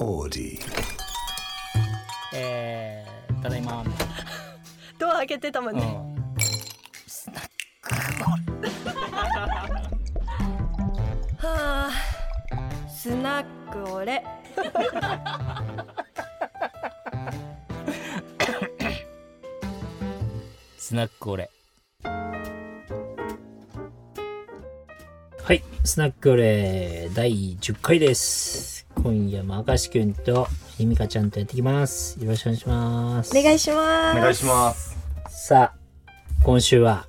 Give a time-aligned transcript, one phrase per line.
[0.00, 0.58] Audi.
[2.32, 3.84] えー、ただいま
[4.98, 5.86] ドア開けてたもんな、ね、
[11.38, 11.90] はあ
[12.88, 14.24] スナックオレ
[20.78, 21.50] スナックオレ
[25.42, 28.59] はいスナックオレ第10回です
[29.02, 30.46] 今夜も明石くんと
[30.76, 34.96] ひみかちゃんとやっていきますよろしくお願いしますお願いしますお願いします。
[35.28, 35.74] さあ
[36.42, 37.06] 今週は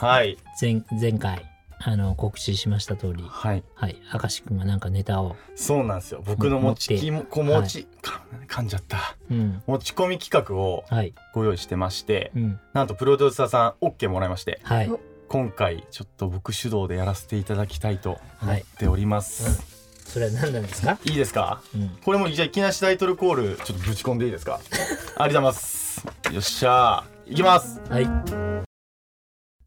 [0.00, 0.38] はい。
[0.60, 1.44] 前前回
[1.84, 3.62] あの告知しました通りはい。
[3.74, 6.22] はい明石くんがなんかネタをそうなんですよ。
[6.24, 9.16] 僕の持ちきも、こ持ち、か噛んじゃった。
[9.30, 19.81] うん持ち込み企画をはいご用意してまして、うんなんとプロデューサーさん OK もらいまして、はいお今回ちょっと僕主導でやらせていただきたいと思っております。
[20.04, 20.98] それは何なんですか？
[21.04, 21.62] いいですか？
[21.74, 24.60] うんこれもじゃあいきなしタイトルコールちょっとぶち込んでいいですか？
[24.60, 24.74] ありが
[25.16, 26.06] とうございます。
[26.32, 27.32] よっしゃー。
[27.32, 27.80] いきます。
[27.88, 28.08] はい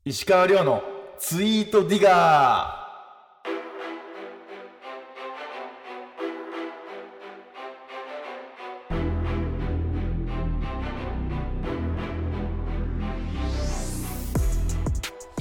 [0.05, 0.83] 石川遼の
[1.17, 2.84] ツイートディガー。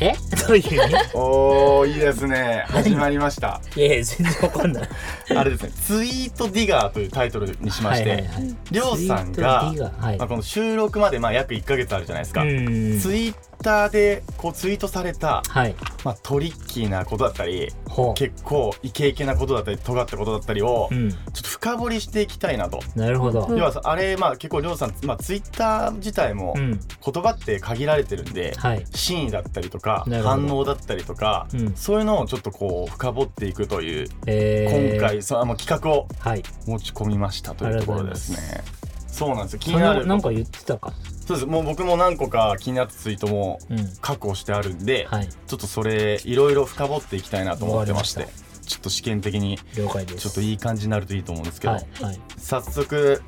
[0.05, 0.15] え？
[0.47, 0.95] どういう意味？
[1.15, 2.65] おーいいですね。
[2.69, 3.61] 始まりました。
[3.77, 4.89] いやいや全然わかんない。
[5.37, 5.71] あれですね。
[5.71, 8.57] ツイートディガーというタイトルにしまして、はいはいはい。
[8.71, 10.19] りょうさんがツイート D がはい。
[10.19, 12.99] まあ、この収録までまあ約1ヶ月あるじゃないですか、うん。
[13.01, 15.75] ツイッターでこうツイートされた、はい。
[16.05, 21.11] まあ、トリッキーなことだったりほ結構イケイケなことだったり尖ったことだったりをううん。
[21.11, 22.81] ちょっと深掘りしていきたいなと。
[22.95, 23.47] なるほど。
[23.47, 23.57] うん。
[23.57, 26.79] 要はさあれまあ結構りょうさん、まあ、ツイッター自体もうん。
[26.79, 28.85] 言葉って限られてるんで、はい。
[28.95, 31.75] 真意だったりとか反応だったりとか、うん。
[31.75, 34.99] そういうのをちょっとこう深掘っていくという、えー。
[34.99, 36.43] 今回そのあの企画をはい。
[36.67, 38.63] 持ち込みましたというところですね。
[39.15, 39.59] そうなんですよ。
[39.61, 40.01] 気そになる。
[40.01, 40.93] れなんか言ってたか？
[41.27, 41.47] そうです。
[41.47, 43.89] もう僕も何個か気になったツイートもうん。
[44.01, 45.29] 確保してあるんで、はい。
[45.29, 48.27] ちょっとそれいろいろ深掘っていきたいなと思ってまして
[48.67, 52.21] ちょっと試験的にちょっといい感じになるといいと思うんですけど、はいはい。
[52.37, 53.23] 早速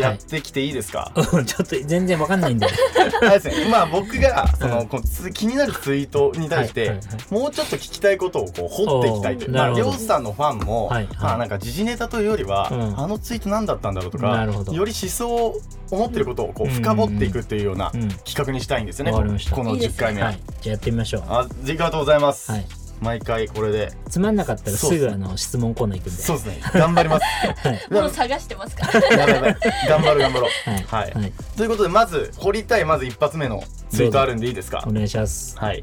[0.00, 2.66] やってきていいですか、 うんちょっと全然わかんないんで。
[3.22, 4.86] あれですねまあ僕がその、うん。
[4.88, 7.34] こうつ気になるツイートに対して、はいはいはい。
[7.34, 9.96] もうちょっと聞きたいことをこう掘っていきたいというまあおーなるほど。
[9.96, 11.16] りょうさんのファンも、はいはい。
[11.20, 13.00] まあなんか時事ネタというよりは、うん。
[13.00, 15.60] あのツイート何だったんだろうとかより思想を
[15.90, 18.08] 思ってることをこう深掘っていくっていうようなうん。
[18.08, 19.56] 企画にしたいんですよね、わかりました。
[19.56, 20.20] この10回目。
[20.20, 20.28] は。
[20.28, 20.40] はい。
[20.60, 21.24] じゃあやってみましょう。
[21.28, 23.92] あありがとうございます、はい毎回これで。
[24.08, 26.22] つまんなかったらすぐあの質問コーナー行くんで。
[26.22, 26.60] そうですね。
[26.74, 27.22] 頑張ります。
[27.68, 27.78] はい。
[27.88, 29.00] でももう探してますから。
[29.00, 30.70] 頑張る頑張ろう。
[30.70, 30.82] はい。
[30.84, 31.12] はい。
[31.12, 31.32] はい。
[31.56, 34.84] ということでまず掘りたいまず一発目のツイートあるんでいいですか？
[34.86, 35.56] お願いします。
[35.58, 35.82] はい。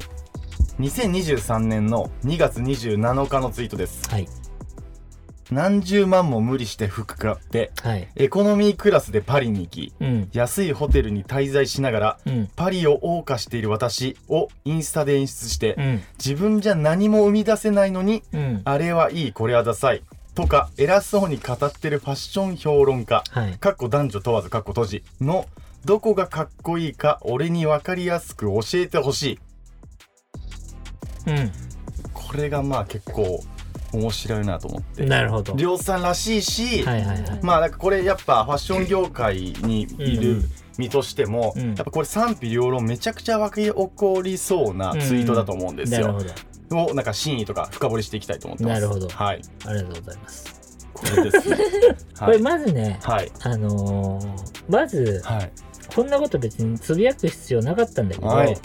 [0.80, 4.08] 2023年の2月27日のツイートです。
[4.10, 4.28] はい
[5.52, 8.08] 何十万も無理して服買ってはい。
[8.16, 10.28] エコノミークラスでパリに行きうん。
[10.32, 12.48] 安いホテルに滞在しながらうん。
[12.56, 16.02] パリを謳歌している私をインスタで演出してうん。
[16.18, 18.62] 自分じゃ何も生み出せないのにうん。
[18.64, 20.02] あれはいいこれはダサい
[20.34, 23.58] とか偉そうに語ってるファッション評論家はい。
[23.58, 25.46] かっこ男女問わずかっこ閉じの
[25.84, 29.38] どこがかっこいいか俺に分かりやすく教えてほしい。
[32.14, 33.42] これがまあ結構
[33.92, 40.44] 面白いなと思ってうんなるほどりょうさんらしいし、はいはいはいまあなんかこれやっぱファッション業界にいるうん
[40.78, 46.00] 身としても、うんやっぱこれ賛否両論めちゃくちゃ湧き起こりそうなツイートだと思うんですよ。
[46.00, 48.80] なるほどをなんか真意とか深掘りしていきたいと思ってます。
[48.80, 49.42] なるほどはい。
[49.66, 51.56] ありがとうございますこれですね。
[52.18, 52.40] これはい。
[52.40, 53.30] まずねはい。
[53.42, 54.28] あのー
[54.68, 55.52] まずはい。
[55.94, 58.56] こんなこと別につぶやく必要なかったんだけど、はい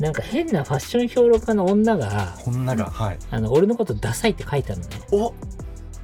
[0.00, 3.18] なんか変なファッション評論家の女がこんなが、はい。
[3.30, 5.34] あの俺のことダサいって書いてあるのねお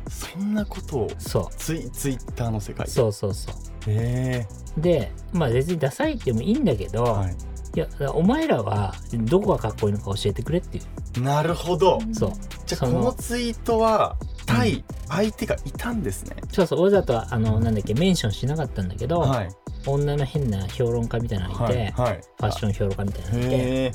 [0.08, 2.86] そんなことをそツイツイッターの世界。
[2.86, 3.50] そうそうそ
[3.86, 4.46] へ
[4.76, 7.10] うでまあ別にダサいってもいいんだけど、え。
[7.10, 7.36] はい。
[7.76, 10.80] いやお前らはどこがかっこいいのか教えてくれってい
[11.16, 12.00] うなるほど。
[12.12, 12.32] そう
[12.66, 16.36] じゃあこそののツイートは対相手がいたんですね。
[16.50, 19.50] そうそうわざとあのなんだっけメンションしなかったんだけど、はい。
[19.86, 21.92] 女の変な評論家みたいなのがいて、はい。
[21.92, 22.20] はい。
[22.38, 23.92] ファッション評論家みたいなのがいて。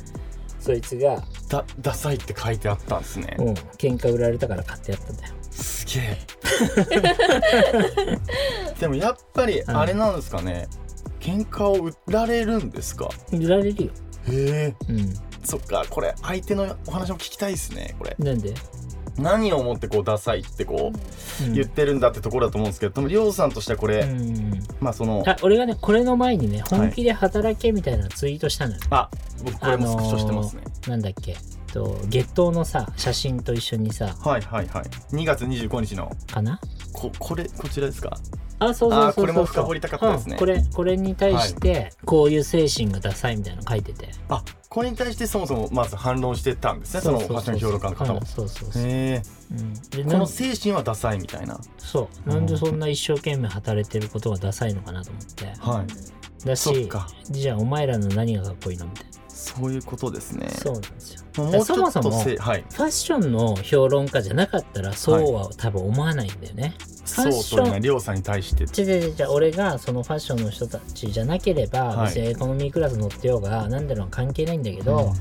[0.60, 3.36] そいつが、だダサいって書いてあったんですね。
[3.38, 6.18] うん、喧嘩売られたから買ってやったんだよすげえ。
[8.80, 10.68] でもやっぱりあれなんですかね。
[11.20, 13.10] 喧嘩を売られるんですか？
[13.32, 13.92] 売られるよ
[14.28, 14.76] へえ。
[14.90, 18.16] うんそっかこれ相手のお話も聞きたいですねこれ。
[18.18, 18.56] なんで、
[19.18, 20.92] 何をもってこうダサいってこ
[21.42, 21.54] ううん。
[21.54, 24.64] 言ってるんだってところだと思うんですけど、りょうさんとしてはこれ、うん。
[24.80, 29.10] まあそのあ俺がねこれの前にね本気で働けみたいなツイートしたのよ、あ
[29.44, 30.64] 僕これもスクショしてますね。
[30.88, 31.36] なんだっけ
[31.74, 34.84] と月頭のさ写真と一緒にさはいはいはい。
[35.16, 36.12] 2月25日の。
[36.32, 36.60] かな？
[36.94, 38.18] ここれこちらですか？
[38.60, 39.10] あそうそうそうそう。
[39.10, 40.34] あこれも深掘りたかったですね。
[40.34, 40.40] うん。
[40.40, 49.22] これこれに対してこういう精神がダサいみたいなの書いてて、あこれに対してそもそもまず反論してたんですねそのファッション評論家の方もうんそうそうそう、へえ
[49.52, 51.60] うん、でこの精神はダサいみたいな。
[51.78, 52.30] そう。
[52.30, 55.46] なんでそんな一生懸命働いてることがダサいのかなと思って。
[55.60, 56.46] はい。
[56.46, 56.90] だし
[57.32, 60.48] じゃあお前らの何がかっこいいのみたいなそういうことですね。
[60.50, 61.22] そうなんですよ。
[61.38, 62.62] まあもそもそもせはい。
[62.62, 66.74] ファッションの評論家じゃなかったらそうは多分思わないんだよね、
[67.04, 68.64] そうというのはりょうさんに対して。
[68.82, 72.08] 違う違う違う俺がそのファッションの人たちじゃなければ、はい。
[72.08, 75.14] 別にエコノミークラス乗ってようが何だろう関係ないんだけど、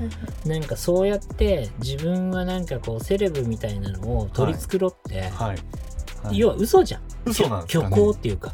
[0.46, 5.30] なんかそうやって自分はなんかこうセレブみたいなのを取り繕って、はい、
[6.22, 6.38] はい。
[6.38, 7.02] 要は嘘じゃん。
[7.26, 7.96] 嘘なんですかね。
[7.96, 8.52] 虚構っていうか、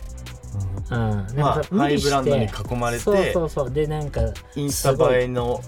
[0.90, 1.00] うん。
[1.10, 3.70] うん、なんまあかハイブランドに囲まれてそうそうそう。
[3.70, 4.20] でなんか
[4.56, 5.60] インスタ映えの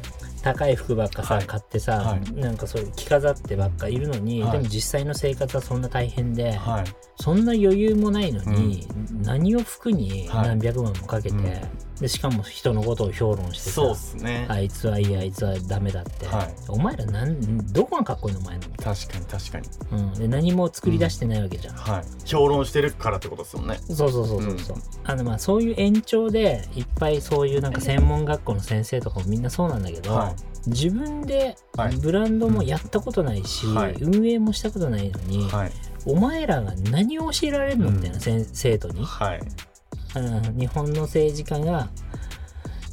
[0.42, 1.46] 高い服ばっかさ、はい。
[1.46, 2.32] 買ってさ、はい。
[2.34, 4.52] なんかそういう着飾ってばっかいるのに、はい。
[4.52, 6.84] でも実際の生活はそんな大変で、はい。
[7.20, 8.86] そんな余裕もないのに、
[9.22, 10.48] 何を服にはい。
[10.48, 11.46] 何百万もかけて、うん
[12.02, 16.54] でしかも人のことを評論してさそうっすね、あいつはいいあいつはダメだって、はい。
[16.68, 19.68] お前らなんどこがかっこいいのお前の、確かに確かに。
[19.92, 22.04] うん、で何も作り出してないわけじゃん、はい。
[22.28, 23.78] 評論してるからってことですよね。
[23.88, 30.34] そうそうそうそうそう、あのまあそういう延長でいっぱいそういうなんか専門学校の先生とかもみんなそうなんだけど、はい。
[30.68, 31.96] 自分ではい。
[31.96, 33.94] ブランドもやったことないし、はい。
[34.00, 35.72] 運営もしたことないのに、はい。
[36.04, 39.40] お前らが何を教えられるのうんみたいな、先生徒に、はい
[40.16, 41.88] うん、日本の政治家が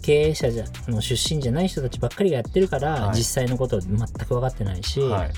[0.01, 3.17] 経営者じゃの出身じゃない人たちばっかりがやってるから、はい。
[3.17, 5.31] 実際のことを全く分かってないし、はい。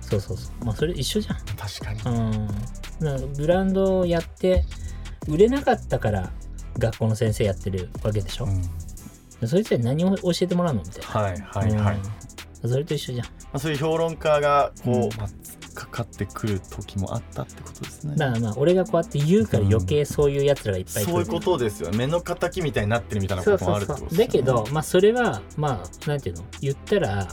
[0.00, 0.64] そうそうそう。
[0.64, 1.36] まあそれ一緒じゃん。
[1.56, 2.16] 確かに。
[3.00, 4.64] うん、ブランドをやって
[5.28, 6.32] 売れなかったから
[6.78, 9.48] 学校の先生やってるわけでしょ、うん。
[9.48, 10.82] そいつらに何を教えてもらうの？
[10.82, 12.02] みたいな、はいはいはい、ま
[12.62, 12.70] うん。
[12.70, 13.26] それと一緒じゃん。
[13.52, 15.08] あ、そういう評論家がこう、うん。
[15.18, 15.28] まあ、
[15.90, 18.16] かかってくる時もあったってことですね。
[18.16, 21.90] だからまあ俺がこうやって言うから余計そういうやつらがいっぱい来る、そういうことですよ。
[21.92, 26.44] 目の敵みたいになってるみたいなそこともあるってことですよ、ね、だけどまあそれはまあなんていうの？
[26.60, 27.28] 言ったら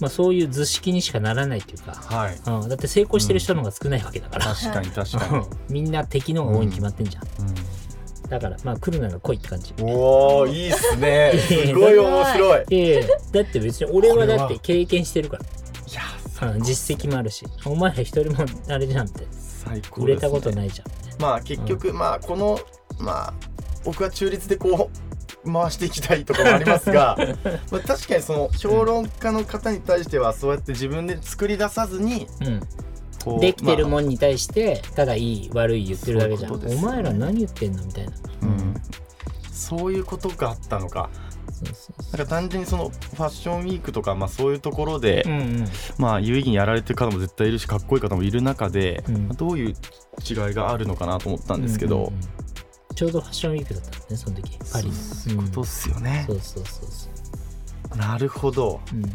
[0.00, 2.36] まあそういう図式にしかならないっていうか、はい。
[2.46, 7.54] うん、だって成功してる人の方が少ないわけだから、確かに確かうん みんな敵の方が多いに決まってんじゃん、に、
[8.30, 9.74] だからまあ来るなら来いって感じ。
[9.78, 11.32] うん、おおいいっすね。
[11.48, 12.64] すごい面白い。
[13.32, 15.44] だって別に俺はだって経験してるから、
[16.42, 17.44] うん、実績もあるし。
[17.64, 19.26] お前ら一人もあれじゃんって。
[19.30, 21.22] 最高ね、売れたことないじゃん。
[21.22, 22.58] まあ結局、まあこの
[22.98, 23.34] まあ
[23.84, 27.16] 僕は中立でこう回していきたいところもありますが
[27.72, 32.26] まあ確かにその評論家の方に対してはそうやって自分で作り出さずに
[33.24, 36.74] こうできてるまもんに対してただいい悪い言ってるだけじゃん、ね。
[36.74, 38.74] お前ら何言ってんのみたいな、あうん、
[39.52, 41.10] そういうことがあったのか
[42.12, 45.64] なんか単純にそのファッションウィークとか、まあ、そういうところで、ううんうん。
[45.98, 49.26] まあ有意義にやられてる方も絶対いるしかっこいい方もいる中で、うん。
[49.28, 49.74] まあどういう違い
[50.54, 52.20] があるのかなと思ったんですけど、うんうんうん。
[52.94, 54.92] ちょうどファッションウィークだったんだねその時パリの。
[54.94, 57.08] そういうことっすよね、そうそうそうそ
[57.94, 57.96] う。
[57.96, 58.80] なるほど。
[58.92, 59.04] うん。
[59.04, 59.08] い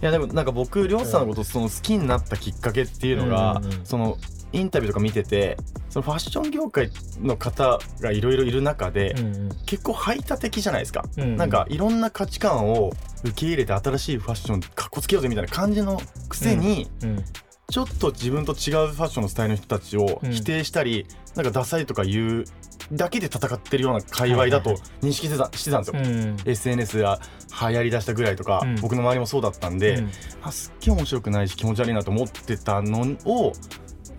[0.00, 3.86] やでもなんか僕りょうさんのことその好きになったきっかけっていうのが、うんうんうん。
[3.86, 4.18] その
[4.54, 5.56] インタビューとか見てて
[5.90, 6.90] そのファッション業界
[7.20, 9.48] の方がいろいろいる中で、うんうん。
[9.66, 11.36] 結構排他的じゃないですか、うんうん。
[11.36, 12.92] なんかいろんな価値観を
[13.24, 17.24] 受け入れて新しいファッションかっこつけようぜみたいな感じのくせに、うん
[17.70, 20.32] ちょっと自分と違うファッションのスタイルの人たちをうん。
[20.32, 22.44] 否定したり、なんかダサいとか言う
[22.92, 26.00] だけで戦ってるような界隈だと認識してたしてたんですよ。
[26.00, 27.20] うん SNS が
[27.68, 28.74] 流行りだしたぐらいとか、うん。
[28.76, 30.10] 僕の周りもそうだったんで、うん。
[30.42, 33.54] あすっげえ面白くないし気持ち悪いなと思ってたのを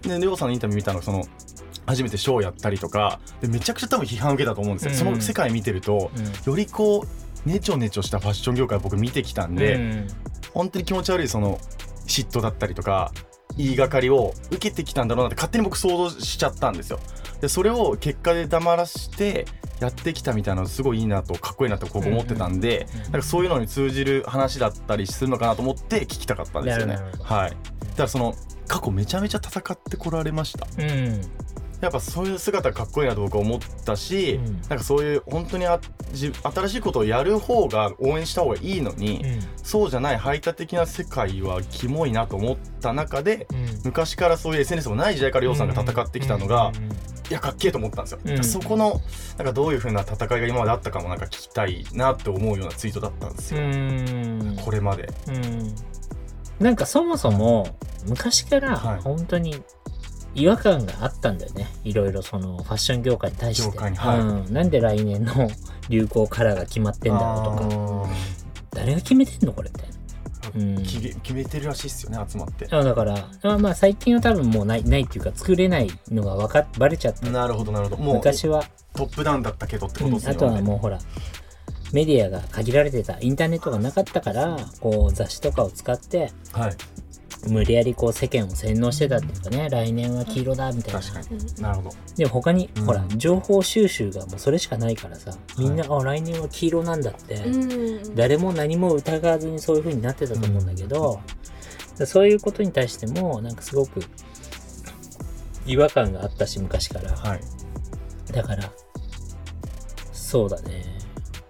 [0.08, 1.26] でりょうさんのインタビュー見たのがその
[1.86, 4.98] 初めてショーやったりとかでめちゃくちゃ多分批判受けたと思うんですよ、うん。
[4.98, 6.52] その世界見てるとうん。
[6.52, 10.08] よりこうネチョネチョしたファッション業界を僕見てきたんで、うん。
[10.54, 11.60] 本当に気持ち悪いその
[12.08, 13.12] 嫉妬だったりとか
[13.58, 17.00] 言いがかりを受けてきたんだろうなって勝手に僕想像しちゃったんですよ。
[17.42, 19.46] でそれを結果で黙らして
[19.80, 26.98] やってきたみたいなのすごいいいなとかっこいいなと思ってたんで、うんうんなんかそういうのに通じる話だったりするのかなと思って聞きたかったんですよね。
[27.22, 27.50] はい。
[27.52, 27.58] だか
[28.04, 28.36] らその
[28.68, 30.68] 過去めちゃめちゃ戦ってこられました。
[30.78, 31.22] うん。
[31.82, 34.62] やっぱそういう姿かっこいいなと僕は思ったし、うん。
[34.62, 35.80] なんかそういう本当にあ
[36.14, 39.40] じ新しいことをやる方が応援した方がいいのに、うん。
[39.62, 43.82] そうじゃない排他的な世界はキモいなと思った中でうん。
[43.86, 46.72] 昔からそういう SNS もない時代からうさんが戦ってきたのが、
[47.30, 48.44] いやかっけえと思ったんですよ、うん。
[48.44, 49.02] そこの
[49.38, 54.58] なんかどういう風な戦いが今まであったかもなんか聞きたいなって思うようなツイートだったんですよ、うん。
[54.64, 55.10] これまで。
[55.28, 55.76] うん
[56.60, 59.02] なんかそもそも昔からはい。
[59.02, 59.62] 本当に
[60.36, 61.68] 違和感があったんだよね。
[61.84, 63.68] いろいろそのファッション業界に対して。
[63.68, 64.20] 業界にはい。
[64.20, 65.34] うん、なんで来年の
[65.90, 67.70] 流行カラーが決まってんだろうと
[68.06, 68.10] か。
[68.72, 69.96] 誰が決めてんのこれみたいな
[70.56, 70.84] うん。
[70.84, 72.68] 決め決めてるらしいっすよね集まって。
[72.70, 77.30] あだからあまあ最近は多分もうないないっていうか作れないのが分かっバレちゃった。
[77.30, 78.02] なるほどなるほど。
[78.02, 81.00] もう昔は、トップダウンだったけどってうんことですね、あとはもうほら
[81.96, 86.76] メディアが限られてたインターネットがなかったからこう雑誌とかを使ってはい。
[87.48, 91.00] 無理やりこう世間を洗脳してたっていうかね来年は黄色だみたいな。
[91.00, 91.62] 確かに。
[91.62, 91.90] なるほど。
[92.18, 92.86] でも他に、うん。
[92.86, 101.22] ほら情報収集がもうそれしかないからさみんな、あ来年は黄色なんだって、うん誰も何も疑わずにそういう風になってたと思うんだけど、
[102.04, 104.02] そういうことに対してもなんかすごく
[105.66, 107.16] 違和感があったし昔から。
[107.16, 107.42] はい。
[108.34, 108.70] だから
[110.12, 110.95] そうだね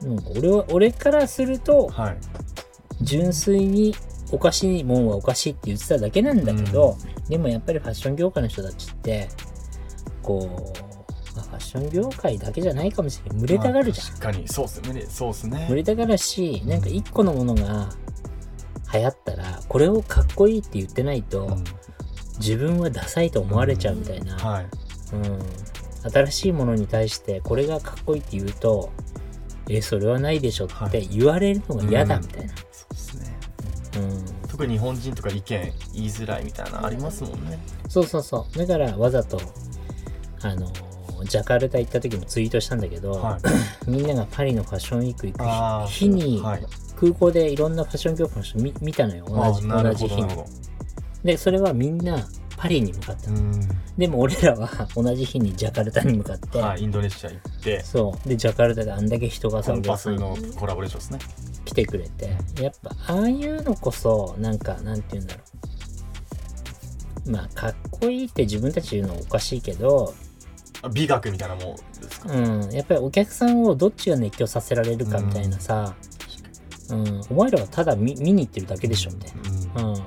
[0.06, 0.24] なん。
[0.24, 2.18] か俺は俺からするとはい。
[3.02, 3.94] 純粋に
[4.32, 6.98] おかしいもんはおかしいって言ってただけなんだけど、
[7.30, 9.28] でもやっぱりファッション業界の人たちって
[10.24, 13.40] こう、まあファッション業界だけじゃないかもしれない。
[13.40, 14.48] 群れたがるじゃん、まあ確かに。
[14.48, 15.06] そうっすね。
[15.10, 15.66] そうっすね。
[15.68, 17.90] 群れたがるしなんか一個のものが
[18.94, 21.64] 流行ったらこれをかっこいいって言ってないと、うん。
[22.40, 24.66] 自分はダサいと思われちゃうみたいな、はい。
[25.14, 25.40] うん、
[26.12, 28.92] 新しいものに対してこれがかっこいいって言うと
[29.70, 33.38] えそれはないでしょって言われるのが嫌だみたいな、そうですね。
[33.98, 34.48] うん。
[34.48, 37.60] 特に日本人とか意見言いづらいみたいなありますもんね。
[37.90, 38.58] そうそうそう。
[38.58, 39.40] だからわざと
[40.42, 40.72] あの
[41.24, 43.42] ジャカルタ行った時もツイートしたんだけど、はい。
[43.90, 46.66] みんながパリのファッションウィーク行く日日にはい。
[47.00, 49.26] 空港でいろんなファッション業界の人見見たのよ。
[49.28, 50.44] 同じ同じ日に。
[51.24, 52.28] でそれはみんな
[52.58, 53.70] パリに向かったの、どうん。
[53.98, 57.84] でも俺らは同じ日にジャカルタに向かって、はいインドネシア行って。
[57.84, 58.30] そう。
[58.30, 61.36] でジャカルタであんだけ人がさコンパスのコラボレーションですね。
[61.66, 62.38] 来てくれて。
[62.62, 65.42] やっぱああいうのこそなんかなんて言うんだろ
[67.28, 67.32] う。
[67.32, 70.14] まあかっこいいって自分たち言うのはおかしいけど
[70.82, 71.82] あ美学みたいなもんで
[72.12, 72.32] すか？
[72.32, 72.72] うん。
[72.72, 75.96] やっぱりお客さんをどっちが熱狂させられるかみたいなさ、
[76.90, 77.22] うん。
[77.32, 79.45] お前らはただ見見に行ってるだけでしょみたいな、うん、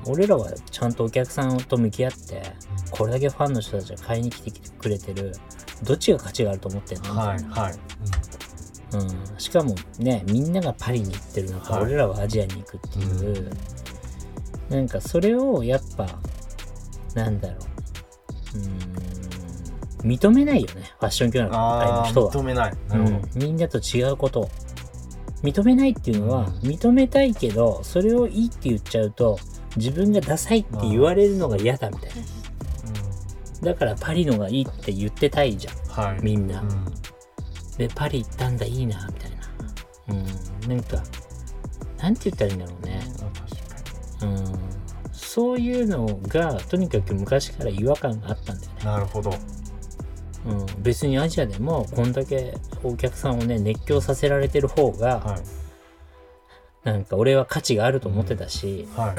[0.09, 2.43] 俺らはちゃんとお客さんと向き合って
[2.91, 5.33] これだけファンの人たちが買いに来てくれてる
[5.85, 7.03] どっちが価値があると思ってんの？
[7.03, 7.75] みたいな、はいはい。
[8.91, 8.97] う
[9.35, 11.83] ん、しかもねみんながパリに行ってる中、はい。
[11.85, 13.51] 俺らはアジアに行くっていう、
[14.71, 16.07] なんかそれをやっぱ
[17.15, 17.57] なんだろ
[18.55, 18.59] う。
[18.59, 20.09] うーん。
[20.09, 22.73] 認めないよねファッション業界の人は、認めない。
[22.89, 23.17] なるほど。
[23.17, 24.51] うん、みんなと違うことを。
[25.43, 26.55] 認めないっていうのは、うん。
[26.71, 29.39] 認めたいけどそれをいいって言っちゃうと
[29.77, 32.17] 自分がダサいって言われるのが嫌だみたいな。
[33.63, 35.75] だからパリのがいいって言ってたいじゃん。
[35.75, 36.23] うんはい。
[36.23, 36.61] みんな。
[36.61, 36.85] うん。
[37.77, 39.37] でパリ行ったんだいいなみたいな。
[40.11, 40.69] うん。
[40.69, 41.03] なんか
[42.01, 43.01] なんて言ったらいいんだろうね。
[44.23, 44.59] うん。
[45.13, 48.79] そういうのがとにかく昔から違和感があったんだよね。
[48.81, 49.31] に、なるほど。
[50.47, 55.41] うん、別にアジアでもこんだけお客さんをね熱狂させられてる方が、はい。
[56.85, 59.17] なんか俺は価値があると思ってたし、はい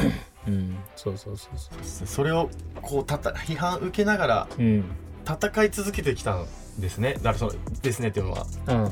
[0.47, 2.49] うん、そうそうそうそそれを
[2.81, 4.85] こうたた批判受けながらううん。
[5.25, 6.45] 戦い続けてきたん
[6.79, 7.13] ですね。
[7.15, 8.91] だからそのですねっていうのは、うん。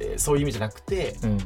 [0.00, 1.38] えーそういう意味じゃなくてうん。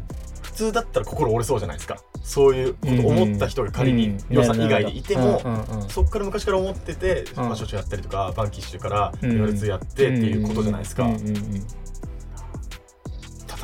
[0.43, 1.99] 普通だったら心折れそうじゃないですか。
[2.23, 5.89] そういうこと思った人が仮にりょうさん以外でいても、うんうんうん。
[5.89, 9.31] そっから昔から思ってて、ファッションショーやったりとかバンキッシュからうん。
[9.31, 11.35] 言われずやってっていうことじゃないですか、うんうんうんうん。
[11.35, 11.67] 戦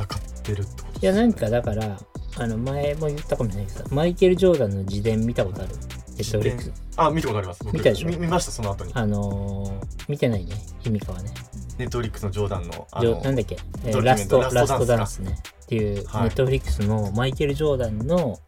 [0.03, 0.07] っ
[0.43, 1.97] てるってこといやなんかだから
[2.39, 5.71] あの前も言ったかもしれないけどマイケル・ジョーダンの自伝見たことある？
[6.17, 6.71] ネットフリックス。
[6.95, 7.63] あ見たことあります。
[7.63, 8.07] 僕見たでしょ？
[8.09, 8.91] 見見ましたその後に。
[8.95, 10.55] あのー見てないね。
[10.79, 11.31] ひみかはね。
[11.77, 15.37] ネットフリックスのジョーダンのあジのョなんだっけ、えーラストララストダンスね。
[15.63, 16.29] っていうネはい。
[16.29, 18.39] ットフリックスのマイケル・ジョーダンの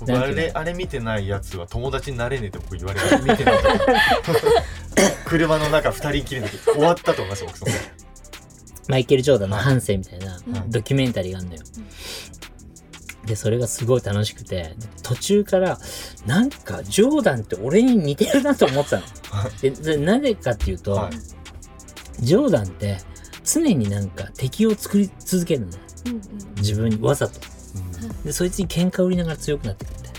[0.00, 3.54] 僕あれあれ見てないやつは友達になれねえって僕言われて見てない。
[5.26, 7.72] 車の中二人きりの時終わったと思います僕その
[8.88, 11.60] マイケル・ジョーダンの半生みたいなうんドキュメンタリーがあるのよ。
[13.28, 15.78] で、それがすごい楽しくて、途中から、
[16.26, 19.02] なんか、ジョーダンって俺に似てるなと思ってたの。
[19.60, 21.38] で、でなぜかっていうと、はい
[22.20, 22.98] ジョーダンって
[23.44, 25.78] 常になんか敵を作り続けるのね。
[26.06, 26.20] うんうん
[26.56, 27.38] 自分にわざと。
[28.02, 30.08] うんで、そいつに喧嘩売りながら強くなってくって。
[30.08, 30.12] は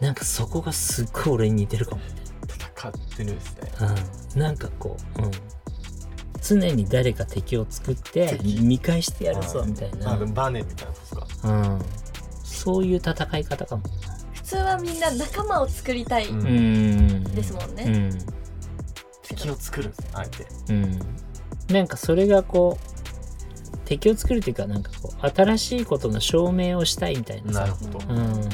[0.00, 2.02] いなんかそこがすっごい俺に似てるかも。
[2.48, 3.72] 戦ってるんですね
[4.34, 4.40] うん。
[4.40, 5.30] なんかこう、うん。
[6.46, 10.16] 常に誰か敵を作って敵見返してやるぞはいみたいな。
[10.26, 11.82] バネみたいなですかうん、
[12.44, 13.82] そういう戦い方かも。
[14.34, 17.24] 普通はみんな仲間を作りたい、うんうん。
[17.24, 18.18] ですもんねうん。
[19.22, 20.98] 敵を作るあえてうん。
[21.74, 27.60] なんかそれがこう、敵を作るというか、なんかこう、新しいことの証明をしたいみたいなさ。
[27.60, 28.48] なるほど確うん。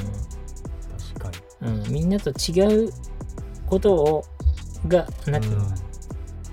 [1.18, 1.30] か
[1.62, 1.82] うん。
[1.92, 2.92] みんなと違う
[3.66, 4.24] ことを、
[4.86, 5.79] が、なんていうの、に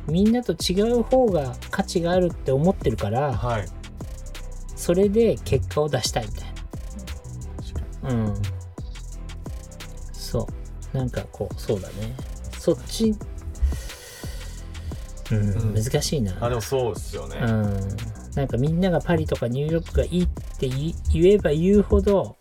[0.08, 3.66] みんなと違う方が価値があるって思ってるから、はい。
[4.76, 6.54] それで結果を出したいみたい
[8.04, 8.26] な。
[8.26, 8.34] うん。
[10.14, 10.48] そ
[10.94, 10.98] う。
[10.98, 12.16] なんかこうそうだね。
[12.58, 13.16] そっち
[15.32, 16.38] うん、うん難しいな。
[16.40, 17.80] あでもそうですよね、うん。
[18.36, 22.38] なんかみんながパリとかニューヨークがいいって言えば言うほど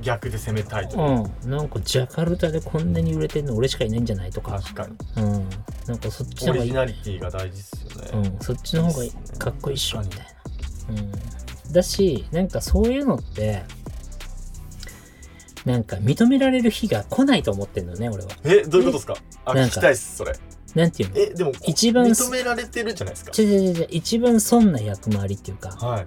[0.00, 0.96] 逆で攻めたいと
[1.44, 1.50] うん。
[1.50, 4.52] なんかジャカルタでこんなに売れてんの俺しかいないんじゃないとか。
[4.52, 5.22] 確かに。
[5.22, 5.48] うん
[5.90, 6.70] なんかそっちの方がいい。
[6.70, 9.06] オリジナリティが大事ですよね、うん、そっちの方が
[9.38, 10.26] かっこいいっしょみたいな。
[11.66, 13.64] うん、だしなんかそういうのって
[15.64, 18.30] なんか認められる日が来ないと思ってんのね俺は。
[18.44, 19.16] えどういうことですか？
[19.44, 19.74] あなんか。
[19.74, 20.32] 聞きたいっすそれ。
[20.76, 21.16] なんていうの？
[21.18, 23.32] えでもこ一番認められてるじゃないですか？
[23.32, 26.06] ちょちょちょ一番損な役回りっていうかはい。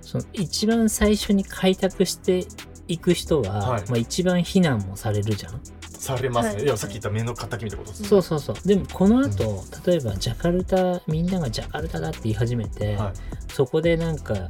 [0.00, 2.46] その一番最初に開拓して
[2.88, 3.82] いく人は、はい。
[3.88, 5.60] まあ、一番非難もされるじゃん。
[5.98, 6.64] されますね、はい。
[6.64, 8.56] い、やさっき言った目の敵みたいなことですそうそうそう。
[8.66, 13.52] でもこの後、例えばジャカルタみんながジャカルタだって言い始めて、はい。
[13.52, 14.48] そこでなんか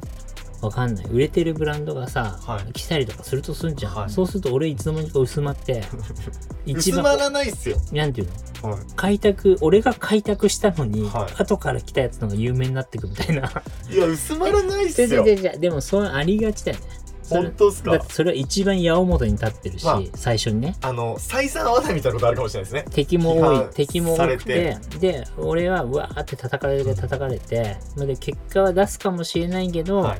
[0.61, 1.05] わかんない。
[1.05, 2.73] 売れてるブランドがさ、はい。
[2.73, 4.09] 来たりとかするとすんじゃん、はい。
[4.09, 5.83] そうすると俺いつの間にか薄まって
[6.65, 8.33] 一薄まらないっすよ、なんていうの？
[8.71, 11.41] は開拓俺が開拓したのに、はい。
[11.41, 13.49] 後から来たやつのが有名になってくみたいな。
[13.89, 16.83] い、いや薄まらないっすででよ でででもそうありがちだよね
[17.29, 17.91] 本当っすか？
[17.91, 20.75] だってそれは一番矢面に立ってるし、まあ最初にね。
[20.81, 22.91] あの採算合わないみたいなことあるかもしれないですね。
[22.93, 24.77] 敵も多い敵も多くて。
[24.99, 30.19] で俺はうわーって叩かれて叩かれて、まあで結果は出すかもしれないけど、はい。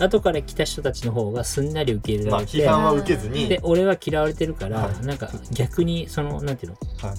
[0.00, 3.48] 後から来た人たちの方がすんなり受け入れまあられて、批判は受けずに。
[3.48, 5.06] で俺は嫌われてるから、はい。
[5.06, 7.08] なんか逆にそのなんていうの？
[7.08, 7.18] はい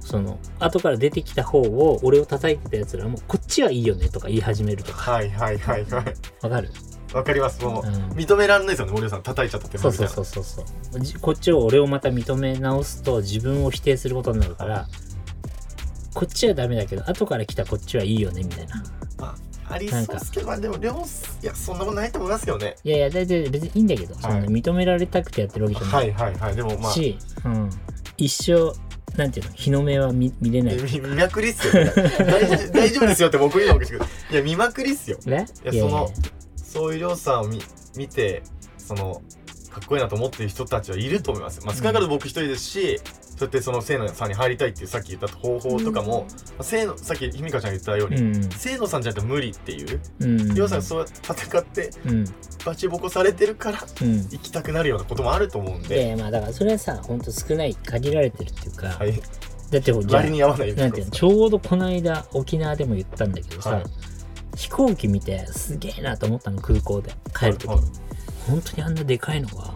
[0.00, 5.10] その後から出てきた方を俺を叩いてたやつらもこっちはいいよねとか言い始めるとか。
[5.10, 6.04] はいはいはいはい。
[6.42, 6.70] わかる？
[7.16, 7.64] わかります。
[7.64, 7.94] もう、うん。
[8.12, 9.22] 認められないですよね森尾さん。
[9.22, 10.44] 叩いちゃったってそうそうそうそう。
[10.44, 10.62] そ
[10.98, 14.86] うじこっちを俺をまた認め直すと自分を否定することになるから
[16.14, 18.84] こっちはダメだけど後から来たこっちはいいよねみたいな。
[19.18, 20.92] まあありそうですけどまあでも両
[21.42, 22.76] いやそんなことないと思いますけどね。
[22.84, 26.56] いやいやだいたい別にいいんだけど、そんな認められたくてやってるわけじゃない、はいはいはい。
[26.56, 26.92] でもまあ。
[26.92, 27.70] し、うん、
[28.16, 28.72] 一生
[29.16, 30.74] なんていうの日の目は見見れない。
[30.74, 31.72] え見見まくりっすよ。
[31.72, 35.18] 大丈夫 大丈夫ですよって僕言うのもおかしいけどいや見まくりっすよ。
[35.24, 35.46] ね？
[35.64, 36.10] いやその
[36.76, 37.58] そういうりょうさんを見
[37.96, 38.42] 見て
[38.76, 39.22] その
[39.70, 41.64] かっこいいなと思ってる人たちはいると思います。
[41.64, 46.26] まあ少なからず僕一人ですし、そうやってその清野さんに入りたいっていうさっき言った方法とかも、
[46.58, 48.48] まあ清野さっきひみかちゃんが言ったように、うん。
[48.50, 50.48] 清野さんじゃなくて無理っていううん。
[50.48, 52.24] さんがそう戦ってうん。
[52.64, 54.16] バチボコされてるからうん。
[54.30, 59.12] 行きたくなるようなこともあると思うんで、やまあだからそれはさほんと少ない限られてるっていうか、はい、
[59.70, 63.84] だって割に合わないなんていうのちょうどこの間沖縄でも言ったんだけどさ、はい
[64.56, 67.12] 飛行機見てすげえなと思ったの空港で。
[67.38, 67.84] 帰るときに、はい。
[68.48, 69.74] 本当にあんなでかいのが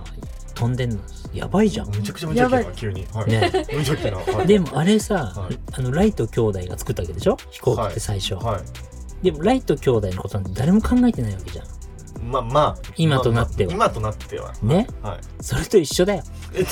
[0.55, 0.99] 飛んでんの
[1.33, 3.31] やばいじゃんめちゃくちゃ無茶気な急に、はい。
[3.31, 5.59] ね無茶気な、はい、でもあれさ、はい。
[5.73, 8.63] あのライト兄弟が作ったわけでしょ飛行機って最初、はい。
[9.25, 11.67] でもライト兄弟のことなんて誰も考えてないわけじゃん。
[12.31, 12.77] まあまあ。
[12.97, 13.77] 今となっては。
[13.77, 14.53] まあまあ今となっては。
[14.63, 14.87] ね。
[15.03, 15.21] はい。
[15.43, 16.23] それと一緒だよ。
[16.55, 16.65] え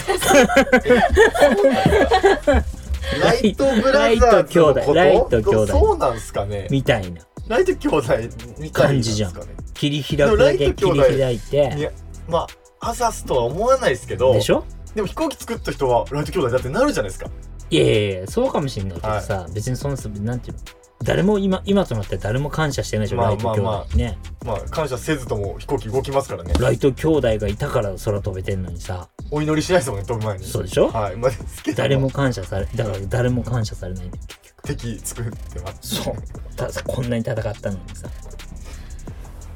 [3.22, 4.94] ライトブラザーズのこと？
[4.94, 5.24] ライト兄弟。
[5.28, 5.66] ライト兄弟。
[5.66, 6.68] そうなんすかね。
[6.70, 8.16] みたいなライト兄弟
[8.58, 9.32] みたいなん感じじゃん
[9.74, 11.90] 切り開くだけ切り開いいてや
[12.28, 12.46] ま
[12.80, 14.64] あアサスとは思わないですけどでしょ？
[14.94, 17.30] でも飛行機作った人はライト兄弟だってなるじゃないですか。
[17.70, 20.62] いやいやいやそうかもしれないけどさ、別にそのなんていうの？
[21.04, 24.18] 誰も今今となって誰も感謝してないでしょ、まあライト兄弟にね。
[24.44, 26.54] まあ感謝せずとも飛行機動きますからね。
[26.58, 29.08] ライト兄弟がいたから空飛べてんのにさ。
[29.30, 30.44] お祈りしないですもんね飛ぶ前に。
[30.44, 30.88] そうでしょ？
[30.88, 31.16] はい。
[31.16, 31.30] まあ
[31.76, 34.22] 誰も感謝されだから誰も感謝されないんだよ。
[34.26, 35.96] 結局敵作ってます。
[36.02, 36.14] そう。
[36.56, 38.08] ただこんなに戦ったのにさ、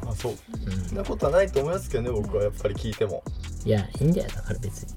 [0.07, 0.33] あそう。
[0.33, 0.73] うん。
[0.89, 3.23] そんなことはないと思いますけどね僕はやっぱり聞いても。
[3.65, 4.89] いやいいんだよだから別に。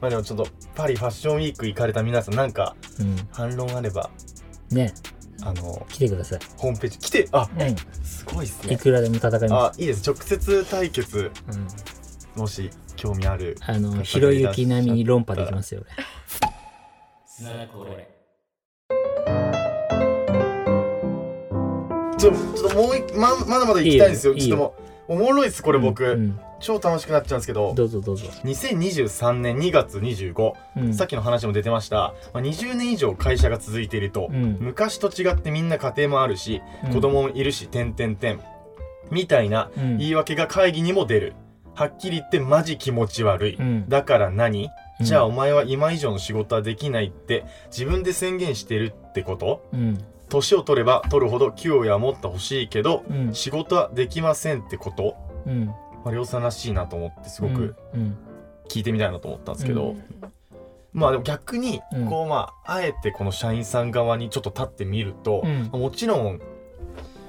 [0.00, 3.06] まあでもちょっとパリファッションウィーク行かれた皆さんなんかうん。
[3.06, 4.10] うん反論あれば
[4.70, 4.92] ね。
[5.42, 10.02] あの来てください、ホームページ来てあうん、すごいっすいねくらでも戦いまあいいです。
[10.08, 16.04] 直接対決す、うん、もし興味あるあのひろゆき並みに論破できますよ俺。
[17.36, 18.15] ちょ
[22.32, 24.34] ちょっともう一ままだまだ行きたいんですよ。
[24.34, 24.74] ちょっとも
[25.08, 26.40] うおもろいっすこれ僕、うん。
[26.58, 27.74] 超楽しくなっちゃうんですけど。
[27.74, 34.56] どうぞどうぞ、2023年2月25、うん、さっきの話も出てました、まあ、20年以上会社が続いていると、うん。
[34.58, 36.92] 昔と違ってみんな家庭もあるし、うん。
[36.92, 38.40] 子供もいるし点々点
[39.10, 39.98] みたいなうん。
[39.98, 41.34] 言い訳が会議にも出る。
[41.74, 43.88] はっきり言ってマジ気持ち悪い、うん。
[43.88, 44.70] だから何？
[44.98, 45.06] うん。
[45.06, 49.68] じゃあお前は今以上の仕事はできないって自分で宣言してるってこと？
[49.74, 53.34] うん年を取れば取るほど給与はもっと欲しいけどうん。
[53.34, 55.16] 仕事はできませんってこと？
[55.46, 55.66] うん。
[55.66, 55.74] ま
[56.06, 58.16] あ、りょうさんらしいなと思ってすごくうん。
[58.68, 60.04] 聞いてみたいなと思ったんですけど、うん。
[60.92, 62.06] まあでも逆にうん。
[62.08, 65.80] こうまああえてこの社員さん側にちょっと立ってみると、うん。
[65.80, 66.40] もちろん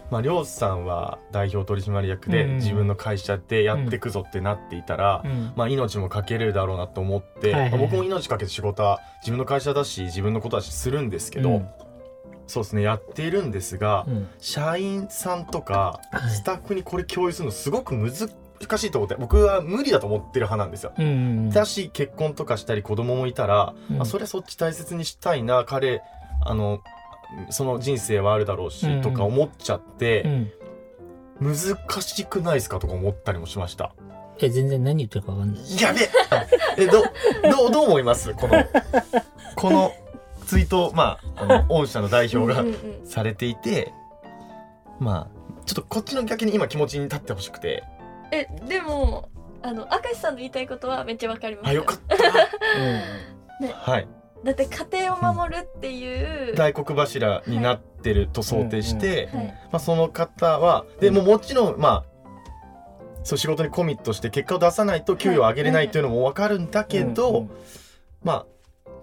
[0.10, 2.56] まあ、りょうさんは代表取締役でうん。
[2.56, 5.52] 自分の会社でやっていくぞってなっていたら、うん。
[5.56, 7.72] まあ、命もかけれるだろうなと思って、はいはいはい。
[7.72, 11.70] まあ僕も命かけて仕事は自分の会社だし自分のことだしするんですけど、うん
[12.48, 14.28] そうですねやっているんですが、うん。
[14.40, 16.30] 社員さんとかはい。
[16.32, 18.24] スタッフにこれ共有するのすごく難し
[18.84, 20.94] いと思って僕は無理だと思ってる派なんですよ。
[20.98, 24.02] うんうんだし結婚とかしたり子供もいたら、うん。
[24.02, 26.02] あそれそっち大切にしたいな彼
[26.44, 26.82] あの
[27.50, 30.52] その人生はあるだろうし、うんとか思っちゃってう、ん。
[31.40, 33.94] 難しくないですかとか思ったりもしました。
[34.40, 35.82] え全然何言ってるか分かんない。
[35.82, 36.10] やべえ。
[36.78, 37.04] えど
[37.52, 38.34] どうどう思います？
[38.34, 38.64] この
[39.56, 39.92] この
[40.48, 43.08] ツイートまああの 御社の代表がうんうんうん。
[43.08, 43.94] されていて
[45.00, 47.84] まあちょっとこっちの逆に今気持ちに立ってほしくて。
[48.32, 49.30] えでも
[49.62, 51.70] あの明石さんの言いたいことはめっちゃわかります。
[51.70, 52.16] あよかった。
[53.92, 54.08] はい。
[54.44, 59.46] だって家庭を守るっていう、大黒柱になってると想定して、はい。
[59.46, 62.18] まあ、その方はでももちろんまあ
[63.24, 67.50] そう仕事にコミットして結果を出さないと給与を上げれないっていうのも分かるんだけど、うんうん。
[68.24, 68.46] ま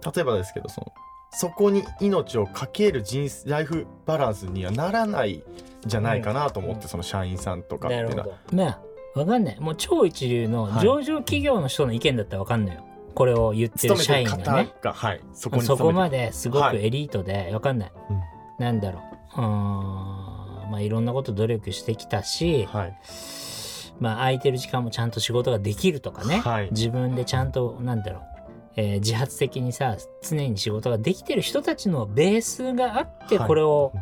[0.03, 0.93] あ例えばですけどその
[1.35, 5.43] そこに命をかける人生ライフバランスにはならないん
[5.85, 6.89] じゃないかなと思って、うん。
[6.89, 8.17] その社員さんとかっていうのは。
[8.17, 8.57] なるほど。
[8.57, 8.81] まあ
[9.15, 9.61] 分かんない。
[9.61, 10.85] もう超一流のはい。
[10.85, 12.85] 上場企業の人の意見だったら分かんないよ。
[13.15, 14.73] これを言ってる社員がね。
[14.83, 18.21] が、はい、そこにそこまで、ですごくエリートで分かんない、うん。
[18.59, 19.01] なんだろ
[19.37, 19.41] う。
[19.41, 20.71] うーん。
[20.71, 22.99] まあいろんなこと努力してきたし、はい。
[24.01, 26.69] まあ空いてる時間もちゃんと仕事ができるとかね、はい。
[26.73, 28.23] 自分でちゃんとなんだろう、
[28.77, 33.49] えー自発的にさ常に仕事ができてる人たちのベースがあってはい。
[33.49, 33.93] これを、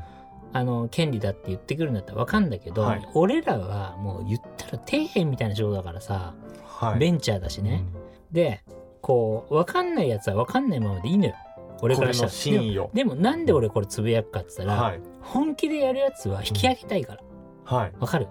[0.55, 3.09] あの権利だって言ってくるんだったら分かんだけど、はい。
[3.15, 6.99] 俺らはもう言ったら底辺みたいな仕事だからさ、はい。
[6.99, 7.85] ベンチャーだしね、
[8.31, 8.63] で
[9.01, 11.35] こう分かんないやつは分かんないままでいいのよ。
[11.81, 12.31] 俺からしたら。
[12.31, 12.91] 真意を。
[12.95, 15.01] でもなんで俺これつぶやくかって言ったら、はい。
[15.21, 17.21] 本気でやるやつは引き上げたいから。
[17.65, 18.29] はい、わかる？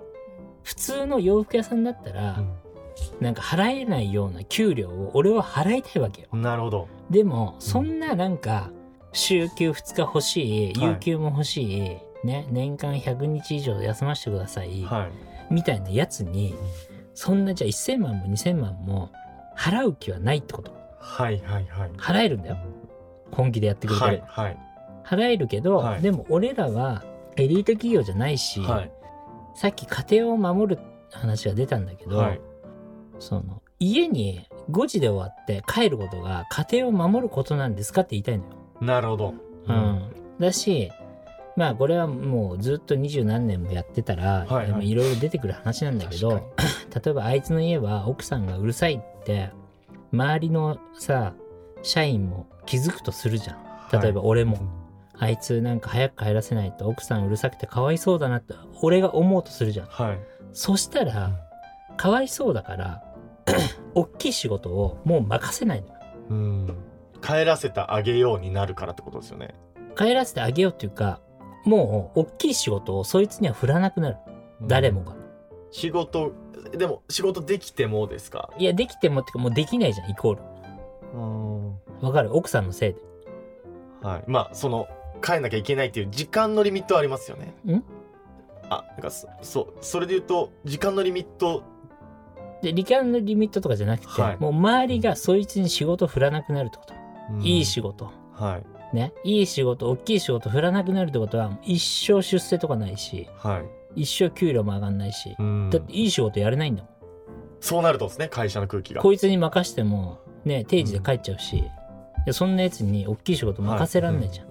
[0.64, 2.44] 普通の洋服屋さんだったら、
[3.20, 6.28] なんか払えないような給料を俺は払いたいわけよ。
[6.34, 6.88] なるほど。
[7.10, 8.72] でもそんななんか
[9.14, 10.92] 週休2日欲しいはい。
[10.94, 15.08] 有給も欲しい、ね年間100日以上休ませてください、は
[15.50, 15.54] い。
[15.54, 16.56] みたいなやつに
[17.14, 19.12] そんなじゃあ1000万も2000万も
[19.58, 20.72] 払う気はないってこと。
[21.00, 21.92] はいはいはい。
[21.98, 22.58] 払えるんだよ。
[23.32, 24.04] 本気でやってくれて。
[24.04, 24.58] はる、いはい。
[25.06, 26.02] 払えるけど、はい。
[26.02, 27.04] でも俺らは
[27.38, 28.92] エリート企業じゃないし、はい。
[29.56, 32.42] さっき家庭を守る話が出たんだけど、はい
[33.22, 38.52] その家に5時で終わって帰ることが家庭を守ることなんですかって言いたいのよ。
[38.82, 39.34] なるほど。
[39.68, 40.02] うん。
[40.40, 40.92] だし
[41.56, 44.68] まあこれはもうずっと二十何年もやってたら、はいはい。
[44.68, 46.52] でもいろいろ出てくる話なんだけど
[46.94, 49.52] 例えばあいつの家は奥さんがうるさいって
[50.12, 51.34] 周りのさ
[51.84, 53.72] 社員も気づくとするじゃん。
[54.02, 54.58] 例えば俺も、
[55.18, 59.88] あいつなんか早く帰らせないと奥さんうるさくてかわいそうだなって俺が思うとするじゃん。
[59.88, 60.20] はい。
[60.54, 61.32] そしたら
[61.98, 63.04] かわいそうだから
[63.96, 65.94] 大きい仕事をもう任せないのよ。
[66.30, 66.78] うん。
[67.22, 69.54] 帰らせてあげようになるからってことですよね。
[69.96, 71.20] 帰らせてあげようっていうか
[71.66, 74.18] もう大きい仕事をそいつには振らなくなる。
[74.64, 75.16] 誰もが。
[75.72, 76.34] 仕事
[76.78, 78.52] でも仕事できてもですか？
[78.58, 80.42] いやできてもってかもうできないじゃんイコール。
[81.14, 81.68] うん。
[82.02, 82.36] わかる？
[82.36, 83.00] 奥さんのせいで。
[84.02, 84.24] はい。
[84.28, 84.88] まあその
[85.24, 87.54] 帰んなきゃいけないっていう時間のリミットはありますよね。
[87.66, 87.84] ん？
[88.70, 91.64] あなんかそそうそれで言うと時間のリミット
[92.62, 94.38] で時間のリミットとかじゃなくて、はい。
[94.40, 96.94] もう周りがそいつに仕事を振らなくなるってこと。
[97.32, 97.42] うん。
[97.42, 98.12] いい仕事。
[98.34, 98.96] はい。
[98.96, 103.60] ね、いい仕事大きい仕事振らなくなるってことは一生出世とかないしは
[103.96, 104.02] い。
[104.02, 105.70] 一生給料も上がんないし、うん。
[105.70, 106.92] だっていい仕事やれないんだもん。
[107.62, 109.02] そうなるとですね会社の空気が。
[109.02, 111.64] こいつに任してもね定時で帰っちゃうし、
[112.26, 114.48] でそんなやつに大きい仕事任せらんないじゃん。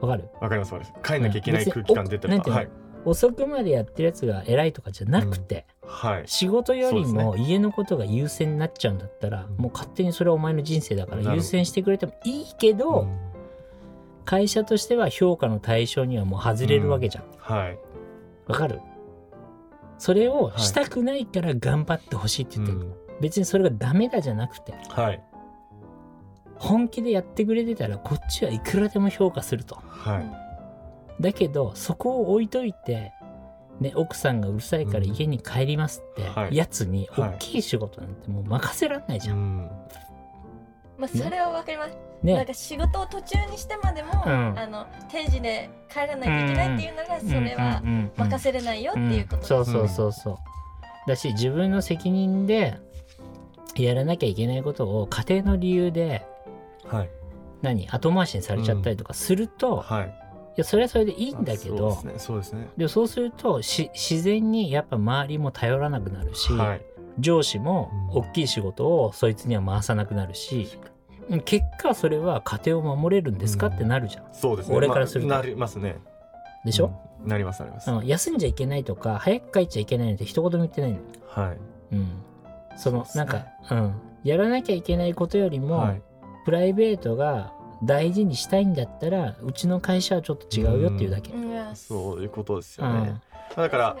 [0.00, 0.28] わ、かる？
[0.40, 1.12] わかりますわかります。
[1.12, 2.68] 帰んなきゃいけないうん空気感出てるはい
[3.04, 6.22] 遅くまでやってるやつが偉いとかじゃなくて、はい。
[6.26, 9.56] 仕事よりも家のことが優先になっちゃうんだったら、うん。
[9.56, 13.18] もう勝手にそれはお前の人生だから優先してくれてもいいけど、うん。
[14.24, 17.24] 会社としては評価の対象にはもう外れるわけじゃん。
[17.38, 17.78] はい。
[18.46, 18.80] わかる？
[19.98, 22.94] それをしたくないから頑張ってほしいって言ってる、うん。
[23.20, 25.22] 別にそれがダメだじゃなくてはい。
[26.56, 29.74] 本気でやってくれてたらこっちはいくらでも評価すると。
[29.74, 30.41] はい
[31.20, 33.12] だけどそこを置いといて、
[33.80, 36.56] ね、奥さんがうるさいから家に帰りますって、はい。
[36.56, 37.28] やつにはい。
[37.30, 39.70] 大きい仕事なんてもう任せらんないじゃん、うん。
[40.98, 44.58] まあそれはわかります、なんねか仕事を途中にしてまでも、うん。
[44.58, 47.82] あの定時で帰らないといけないっていうなら、それは
[48.16, 50.36] 任せれないよっていうことです、そうそうそうそう。
[51.08, 52.78] だし自分の責任で
[53.74, 56.24] やらなきゃいけないことを家庭の理由で
[56.86, 57.10] はい。
[57.62, 57.88] 何？
[57.88, 60.21] 後回しにされちゃったりとかすると、はい
[60.56, 62.14] やそれはそれでいいんだけどそうですね。
[62.18, 62.68] そうですね。
[62.76, 66.82] でもそうするとし自然にやっぱ周りも頼らなくなるし、はい。
[67.18, 68.22] 上司もうん。
[68.22, 70.78] 大きい仕事をそいつには回さなくなるし、
[71.44, 74.24] 結果それは家庭を守れるんですかってなるじゃん。
[74.32, 74.76] そうですね。
[74.76, 75.28] 俺からすると。
[75.28, 75.96] まあなりますね。
[76.64, 77.28] でしょ、うん。
[77.28, 77.90] なりますなります。
[77.90, 80.98] うん休んじゃいけないとか早く帰っちゃいけないなんて一言も言ってないの。
[81.28, 81.58] はい。
[81.94, 82.08] うん、
[82.76, 83.08] そのね。
[83.14, 86.02] なんか、うん、やらなきゃいけないことよりも、はい。
[86.44, 87.52] プライベートが
[87.84, 91.32] 大事にしたいんだったらうちの会社はちょっと違うよっていうだけ。
[91.36, 93.02] いやそういうことですようん。
[93.04, 93.20] ね
[93.56, 93.96] だから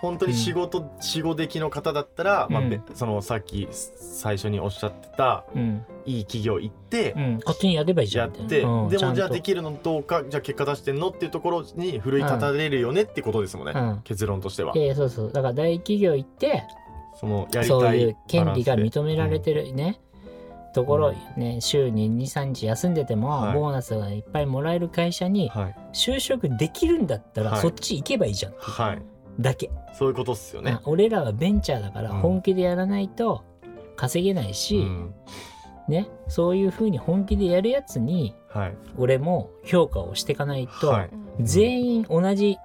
[0.00, 5.84] 本当に仕事、仕事的の方だったら、まあうんべそのさっき最初におっしゃってたうん。
[6.04, 14.00] いい企業行ってうん、こっちにやればいいじゃんやって、でもじゃあできるのどうかじゃあ結果出してんのっていうところに奮い立たれるよねってことですもんね、うん。
[14.04, 16.64] 結論としては、いやいやそうそうだから大企業行って
[17.18, 19.98] そのやりそうたいいう権利が認められてるね、
[20.76, 23.54] ところうね週に23日休んでても、はい。
[23.54, 25.76] ボーナスがいっぱいもらえる会社にはい。
[25.94, 27.60] 就職できるんだったら、はい。
[27.62, 28.52] そっち行けばいいじゃん。
[28.58, 29.02] はい。
[29.40, 30.72] だけ、そういうことっすよね。
[30.72, 32.16] あ俺らはベンチャーだからうん。
[32.18, 33.42] 本気でやらないと
[33.96, 35.14] 稼げないし、うん。
[35.88, 38.76] ねそういうふうに本気でやるやつにはい。
[38.98, 41.10] 俺も評価をしていかないと、はい。
[41.40, 42.58] 全員同じ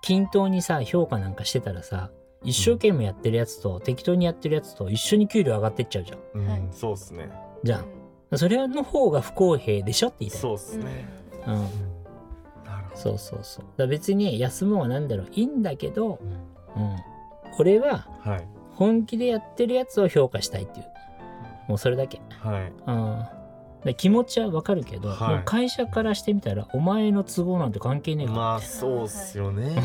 [0.00, 2.10] 均等にさ評価なんかしてたらさ
[2.44, 6.18] 一生懸命やってるやつと適当にやってるやつと一緒に給料上がってっちゃうじゃん。
[6.34, 6.68] うんはい。
[6.70, 7.30] そうっすね。
[7.62, 7.86] じゃん
[8.36, 10.36] それの方が不公平でしょって言いた。
[10.36, 11.08] いそうっすね、
[11.46, 11.54] うん、
[12.64, 13.64] なるほそうそうそう。
[13.64, 15.28] だから別に休むはなんだろう。
[15.32, 16.18] いいんだけど、ど、
[16.76, 16.96] うん、
[17.58, 18.48] 俺はうんはい。
[18.72, 20.86] 本気でやってるやつを評価したいっていう。
[21.68, 22.72] もうそれだけ、はい。
[22.86, 23.26] うん、
[23.84, 25.34] で気持ちはわかるけど、はい。
[25.34, 29.76] もう会社からしてみたらお前の都合なんて関係ねえから、まあそうっすよね、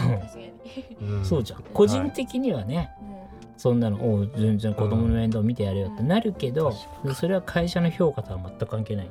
[1.01, 1.25] うん。
[1.25, 1.63] そうじゃん。
[1.73, 2.91] 個人的にはね、
[3.57, 9.09] そんなのおう全然子供の面倒見てやれよってなるけど、うんそれは会社の評価とは全く関係ない、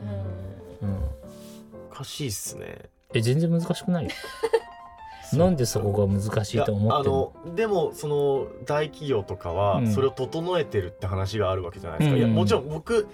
[0.82, 0.88] うん。
[0.88, 0.96] うん、
[1.90, 2.78] おかしいっすね。
[3.12, 4.10] え全然難しくないよ。
[5.34, 7.32] なんでそこが難しいと思ってるの？
[7.34, 9.92] いやあのでもその大企業とかはうん。
[9.92, 12.20] それを整えてるって話があるわけじゃないですか、うん。
[12.20, 13.06] いやもちろん僕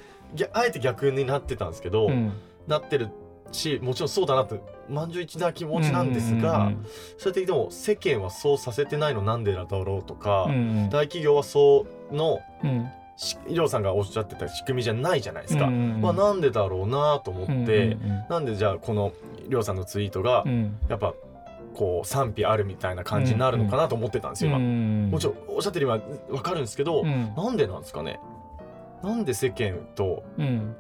[0.53, 2.33] あえて逆になってたんですけど、うん。
[2.67, 3.09] なってる
[3.53, 4.59] しもちろんそうだなって
[4.89, 6.73] 満場一致な気持ちなんですが、
[7.19, 10.91] それででも世間はそうさせてないのなんでだろうとか、うんうん。
[10.91, 12.89] 大企業はそうのうん。
[13.17, 17.97] しりょうさんがおっしゃってた仕組みじゃないじゃないですか、まあ、なんでだろうなと思って、
[18.29, 19.13] なんでじゃあこの
[19.49, 20.77] りょうさんのツイートがうん。
[20.89, 21.15] やっぱ
[21.75, 24.59] こう賛否あるみたいな感じになるのかなと思ってたんですよ、今。
[24.59, 26.01] うんもちろんおっしゃってる今
[26.35, 27.35] わかるんですけど、うん。
[27.37, 28.19] なんでなんですかね
[29.03, 30.77] なんで世間とうん。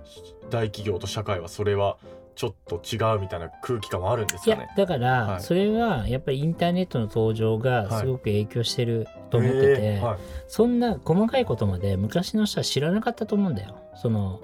[0.50, 1.96] 大企業と社会はそれは
[2.36, 5.40] ちょっと違うみたいな空気感はあるんですいやかねだから、はい。
[5.40, 10.18] それはやっぱりインターネットの登場がすごく影響してると思ってて、はい。
[10.48, 13.76] そんな細かいことまで昔の人は知らなかったと思うんだよ。
[13.96, 14.40] その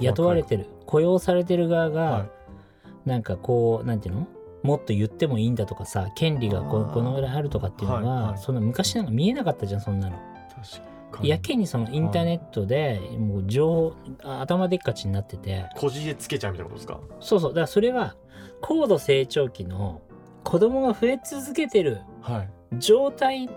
[0.00, 3.08] 雇われてる雇用されてる側が、はい。
[3.08, 4.26] なんかこうなんていうの？
[4.62, 8.38] もっと言ってもいいんだとかさ権利がこのぐらいあるとかっていうのは、はいはい。
[8.38, 10.16] そんな昔なんか見えなかったじゃんそんなの。
[10.48, 15.66] 確かにやけにそのインターネットでもう情報あ頭でっかちになってて。
[15.76, 17.00] こじえつけちゃうみたいなことですか？
[17.20, 17.50] そうそう。
[17.50, 18.16] だからそれは
[18.60, 20.02] 高度成長期の
[20.42, 22.50] 子供が増え続けてるはい。
[22.78, 23.48] 状態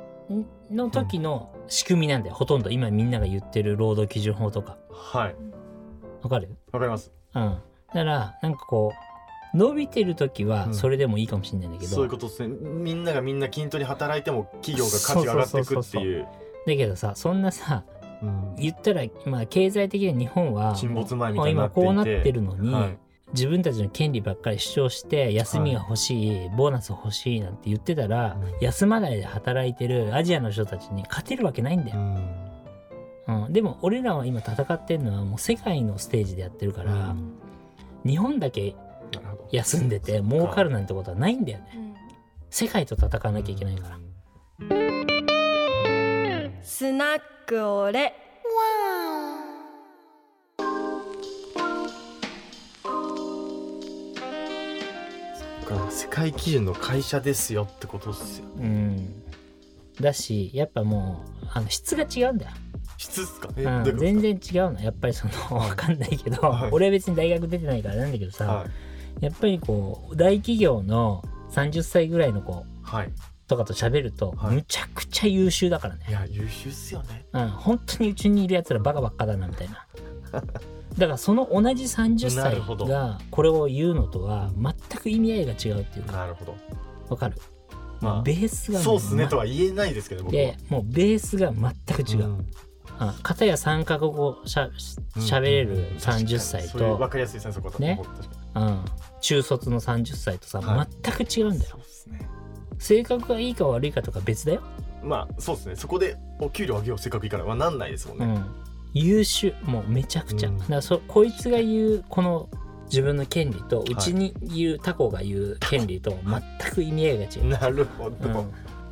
[0.70, 2.70] の時の仕組みなんだよ、ほとんど。
[2.70, 4.78] 今みんなが言ってる労働基準法とか。
[4.92, 5.36] はい。
[6.22, 6.50] わかる？
[6.72, 7.12] わかります。
[7.34, 7.44] うん。
[7.44, 8.94] だからなんかこ
[9.54, 10.74] う伸びてる時はうん。
[10.74, 12.50] それでもいいかもしれないんだけど、そういうことですね。
[12.50, 16.28] みんながみんな均等に働いても企業が価値が上がっていくっていう
[16.68, 17.84] だけどさそんなさ
[18.22, 18.56] うん。
[18.56, 21.80] 言ったら、まあ、経済的に日本は沈没前みもうたいになっていて。
[21.80, 22.98] 今こうなってるのに、はい。
[23.34, 28.54] 自分たちの権利ばっかり主張して休みが欲しい、ボーナス欲しいなんて言ってたら、うん。
[28.62, 32.00] 休まないで働いてるアジアの人たちに勝てるわけないんだよ、
[33.28, 33.46] うん。
[33.46, 33.54] うん。
[33.54, 37.34] でも俺らは今戦ってるのはもう世界のステージでやってるから、うん。
[38.06, 38.76] 日本だけ
[39.52, 41.96] 休んでて儲かるなんてことはないんだよね。
[42.50, 44.00] 世界と戦わなきゃいけないから、
[46.70, 48.14] スナックオレ。
[55.90, 59.24] 世界基準の会社ですよってことですようん、
[60.02, 62.52] だしやっぱもうあの質が違うんだよ、
[62.98, 64.82] 質っすかえうん、全然違うの。
[64.82, 65.70] やっぱりそのはい。
[65.70, 66.72] わかんないけど、はい。
[66.74, 68.66] 俺は別に大学出てないからなんだけどさ、かは
[69.22, 69.24] い。
[69.24, 72.66] やっぱりこう大企業の30歳ぐらいの子。
[72.84, 73.12] はい
[73.48, 74.56] とかと喋ると、はい。
[74.56, 76.06] むちゃくちゃ優秀だからね。
[76.10, 77.26] いや優秀っすよね。
[77.34, 79.88] うん、本当にうちにいるやつらバカばっかだなみたいな。
[80.98, 82.86] だからその同じ30なるほど。
[82.86, 86.14] 歳がこれを言うのとは全く意味合いが違うっていうか。
[86.14, 86.56] なるほど。
[87.10, 87.38] わかる、
[88.02, 90.54] まあベースがそうっすねまとは言えないですけど僕は。
[90.70, 92.48] もうベースが全く違う、ん。
[93.00, 94.70] あ片や3カ国語しゃ
[95.20, 98.02] しゃべれる30歳そう分かりやすいですねそこだとね。
[98.56, 98.86] うん、
[99.22, 100.88] 中卒の30歳とさ、はい。
[101.04, 101.72] 全く違うんだよ。
[101.72, 102.28] そうですね
[102.80, 104.62] 性格がいいか悪いかとか別だよ、
[105.04, 105.76] まあそうですね。
[105.76, 107.46] そこでお給料上げようせっかくいいから。
[107.46, 108.46] はなんないですもんね、うん、
[108.94, 109.54] 優秀。
[109.64, 110.58] もうめちゃくちゃ、うん。
[110.60, 112.50] だからそこいつが言うこの
[112.86, 116.18] 自分の権利とうちに言う、タコが言う権利と
[116.60, 118.30] 全く意味合いが違う、なるほど、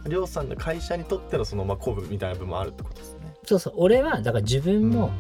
[0.04, 0.10] うん。
[0.10, 3.34] りょうさんの会社にとってのそのまあ鼓舞みたいな部分もあるってことですね。
[3.46, 3.74] そうそう。
[3.78, 5.12] 俺はだから自分も、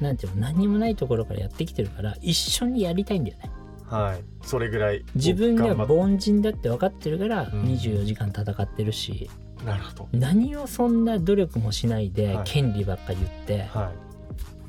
[0.00, 3.50] なんていうの何にもないところからやってきてるから一緒にやりたいんだよね
[3.90, 4.24] はい。
[4.42, 7.46] それぐらい自分が凡人だって分かってるからん。
[7.64, 9.28] 24時間戦ってるし、
[9.64, 10.08] なるほど。
[10.12, 12.44] 何をそんな努力もしないではい。
[12.44, 13.92] 権利ばっか言って、は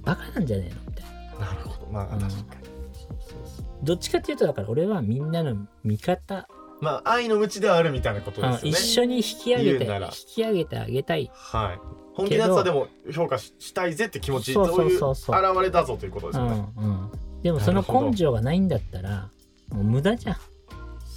[0.03, 1.05] バカなんじゃねえのみたい
[1.39, 1.47] な。
[1.47, 1.91] いなるほど。
[1.91, 2.19] まあうん。
[2.19, 2.67] 確かに、
[3.83, 6.47] どっちかっていうとだから俺はみんなの味方、
[6.81, 8.59] まあ愛の無知ではあるみたいなことですよね。
[8.63, 11.31] うん一緒に引き上げて引き上げてあげたい。
[11.33, 12.01] はい。
[12.13, 15.27] 本気のやつはでも評価ししたいぜって気持ちそういう現
[15.61, 17.11] れだぞということですうんよね、うん
[17.43, 19.29] でもその根性がないんだったら
[19.69, 20.37] もう無駄じゃん。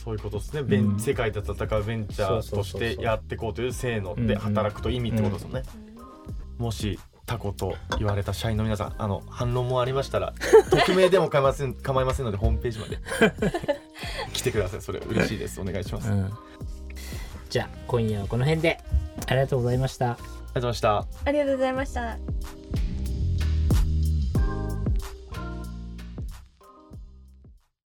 [0.05, 1.01] そういうことですね、ベンうん。
[1.01, 4.27] 世界で戦うベンチャーとしてやっていこうという性能うんうん。
[4.27, 5.63] で働くと意味ってことですよね、
[6.59, 10.35] もしタコと言われた社員の皆さんあの反論もありましたら
[10.71, 12.99] 匿名でも構いません構いませんのでホームページまで。
[14.35, 14.83] 来てください。
[14.83, 15.61] それ嬉しいです。
[15.61, 16.39] お願いします、ありがとううん。
[17.49, 18.81] じゃあ今夜はこの辺で。
[19.27, 20.19] ありがとうございました。
[20.55, 21.07] ございました。
[21.25, 22.19] ありがとうございました